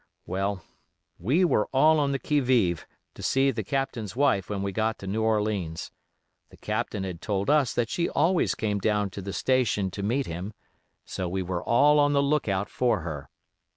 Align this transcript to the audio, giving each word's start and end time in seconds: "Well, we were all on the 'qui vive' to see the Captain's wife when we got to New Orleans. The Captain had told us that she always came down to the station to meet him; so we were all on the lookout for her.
"Well, 0.25 0.63
we 1.19 1.45
were 1.45 1.67
all 1.67 1.99
on 1.99 2.11
the 2.11 2.17
'qui 2.17 2.39
vive' 2.39 2.87
to 3.13 3.21
see 3.21 3.51
the 3.51 3.63
Captain's 3.63 4.15
wife 4.15 4.49
when 4.49 4.63
we 4.63 4.71
got 4.71 4.97
to 4.97 5.05
New 5.05 5.21
Orleans. 5.21 5.91
The 6.49 6.57
Captain 6.57 7.03
had 7.03 7.21
told 7.21 7.51
us 7.51 7.71
that 7.75 7.87
she 7.91 8.09
always 8.09 8.55
came 8.55 8.79
down 8.79 9.11
to 9.11 9.21
the 9.21 9.31
station 9.31 9.91
to 9.91 10.01
meet 10.01 10.25
him; 10.25 10.53
so 11.05 11.29
we 11.29 11.43
were 11.43 11.63
all 11.63 11.99
on 11.99 12.13
the 12.13 12.23
lookout 12.23 12.67
for 12.67 13.01
her. 13.01 13.29